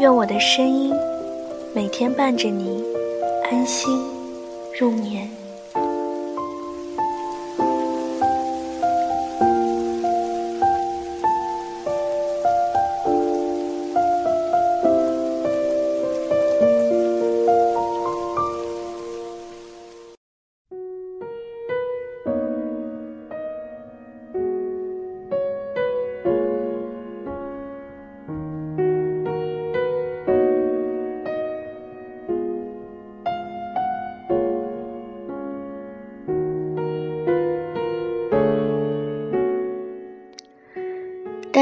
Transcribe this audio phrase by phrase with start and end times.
[0.00, 0.92] 愿我的声音
[1.72, 2.82] 每天伴着你
[3.44, 3.88] 安心
[4.76, 5.43] 入眠。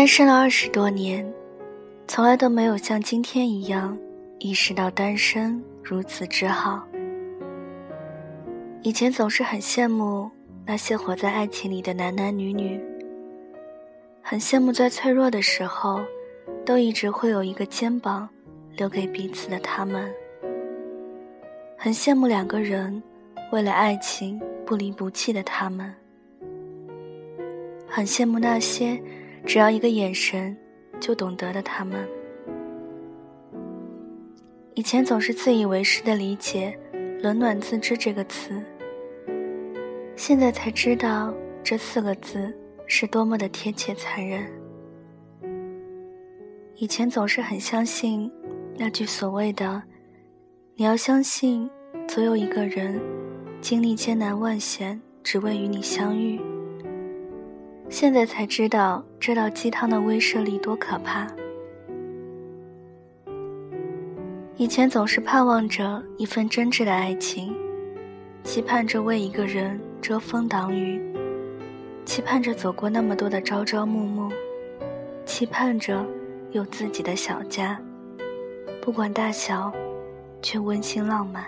[0.03, 1.25] 单身了二十多年，
[2.09, 3.97] 从来都没有像今天一样
[4.41, 6.85] 意识到单身如此之好。
[8.83, 10.29] 以前总是很羡慕
[10.67, 12.81] 那些活在爱情里的男男女女，
[14.21, 16.01] 很羡慕在脆弱的时候，
[16.67, 18.29] 都一直会有一个肩膀
[18.77, 20.13] 留给彼此的他们，
[21.79, 23.01] 很羡慕两个人
[23.53, 25.95] 为了爱情不离不弃的他们，
[27.87, 29.01] 很羡慕那些。
[29.45, 30.57] 只要一个眼神，
[31.01, 32.09] 就懂得的他们。
[34.75, 36.79] 以前总是自以为是的理解
[37.21, 38.63] “冷暖自知”这个词，
[40.17, 42.53] 现在才知道这四个字
[42.87, 44.51] 是多么的贴切残忍。
[46.77, 48.31] 以前总是很相信
[48.77, 49.83] 那句所谓的
[50.75, 51.69] “你要相信，
[52.09, 53.01] 总有一个人
[53.61, 56.41] 经历艰难万险，只为与你相遇”。
[57.93, 61.27] 现在才知道这道鸡汤的威慑力多可怕。
[64.57, 67.55] 以前总是盼望着一份真挚的爱情，
[68.45, 71.03] 期盼着为一个人遮风挡雨，
[72.07, 74.33] 期盼着走过那么多的朝朝暮暮，
[75.27, 76.03] 期盼着
[76.53, 77.79] 有自己的小家，
[78.81, 79.71] 不管大小，
[80.41, 81.45] 却温馨浪漫。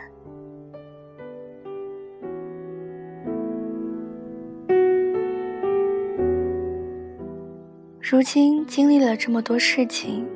[8.06, 10.28] 如今经历了这么多事情，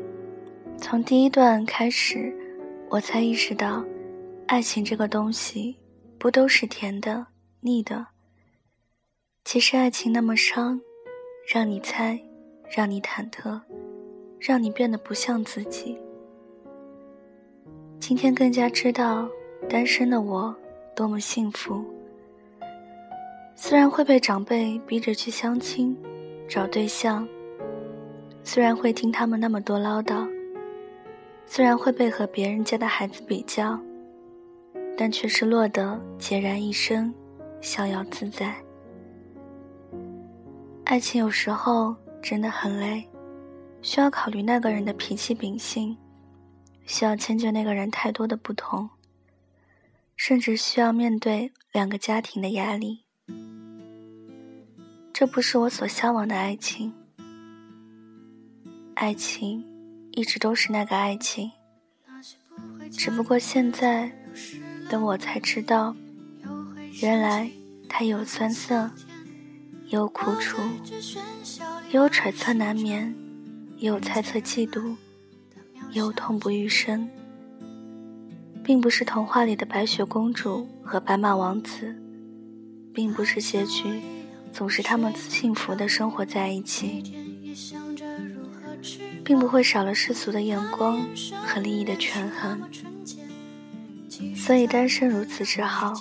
[0.78, 2.34] 从第一段开始，
[2.88, 3.84] 我才意识到，
[4.46, 5.76] 爱情这个东西，
[6.18, 7.26] 不都是甜的、
[7.60, 8.06] 腻的。
[9.44, 10.80] 其实爱情那么伤，
[11.46, 12.18] 让你猜，
[12.74, 13.60] 让你忐忑，
[14.40, 15.94] 让你变得不像自己。
[18.00, 19.28] 今天更加知道，
[19.68, 20.56] 单身的我
[20.96, 21.84] 多么幸福。
[23.54, 25.94] 虽然会被长辈逼着去相亲，
[26.48, 27.28] 找对象。
[28.50, 30.26] 虽然会听他们那么多唠叨，
[31.44, 33.78] 虽然会被和别人家的孩子比较，
[34.96, 37.12] 但却是落得孑然一身，
[37.60, 38.56] 逍遥自在。
[40.84, 43.06] 爱情有时候真的很累，
[43.82, 45.94] 需要考虑那个人的脾气秉性，
[46.86, 48.88] 需要迁就那个人太多的不同，
[50.16, 53.04] 甚至需要面对两个家庭的压力。
[55.12, 56.94] 这不是我所向往的爱情。
[59.00, 59.64] 爱情，
[60.10, 61.52] 一直都是那个爱情，
[62.90, 64.10] 只不过现在
[64.90, 65.94] 的我才知道，
[67.00, 67.48] 原来
[67.88, 68.90] 它有酸涩，
[69.86, 70.60] 有苦楚，
[71.92, 73.14] 有揣测难眠，
[73.76, 74.96] 有猜测嫉妒，
[75.92, 77.08] 有痛不欲生，
[78.64, 81.94] 并不是童话里的白雪公主和白马王子，
[82.92, 84.02] 并不是结局
[84.52, 87.14] 总是他们幸福的生活在一起。
[89.28, 91.06] 并不会少了世俗的眼光
[91.44, 92.62] 和利益的权衡，
[94.34, 95.92] 所以单身如此之好，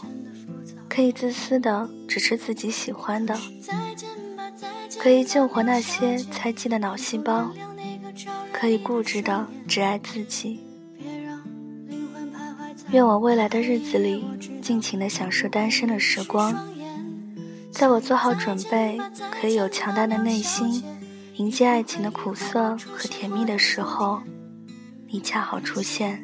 [0.87, 3.37] 可以自私的只吃自己喜欢的，
[4.97, 7.51] 可以救活那些猜忌的脑细胞，
[8.53, 10.61] 可以固执的只爱自己。
[12.91, 14.23] 愿我未来的日子里
[14.61, 16.55] 尽情的享受单身的时光，
[17.73, 18.97] 在我做好准备，
[19.29, 20.81] 可以有强大的内心。
[21.37, 24.19] 迎接爱情的苦涩和甜蜜的时候，
[25.07, 26.19] 你恰好出现。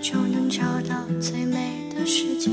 [0.00, 2.50] 就能找到最美的世界。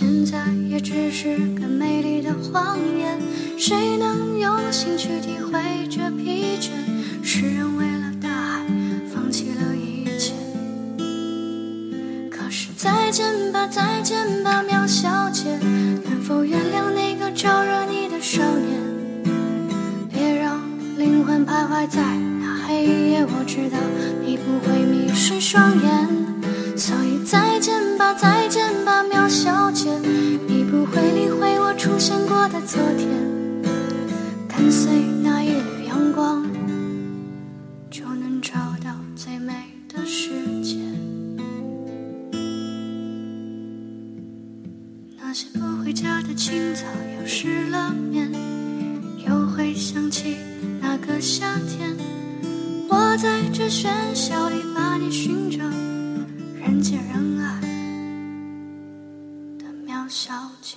[0.00, 3.20] 现在也只是个美丽的谎言
[3.58, 5.60] 谁能用心去体会
[5.90, 6.70] 这疲倦
[7.22, 8.64] 诗人为了大海
[9.12, 10.32] 放弃了一切。
[12.30, 15.54] 可是再见吧再见吧喵小姐
[16.02, 18.80] 能否原谅那个招惹你的少年？
[20.10, 20.62] 别让
[20.96, 22.00] 灵魂徘徊在
[22.40, 23.76] 那黑夜我知道
[24.24, 26.08] 你不会迷失双眼。
[26.74, 28.59] 所以再见吧再见
[32.72, 33.08] 昨天，
[34.46, 34.92] 跟随
[35.24, 36.46] 那一缕阳光，
[37.90, 38.52] 就能找
[38.84, 39.52] 到最美
[39.88, 40.30] 的世
[40.62, 40.78] 界。
[45.16, 46.86] 那些不回家的青草
[47.18, 48.30] 又失了眠，
[49.26, 50.36] 又会想起
[50.80, 51.96] 那个夏天。
[52.88, 55.58] 我在这喧嚣里把你寻找，
[56.54, 57.60] 人见人爱
[59.58, 60.32] 的苗小
[60.62, 60.76] 姐。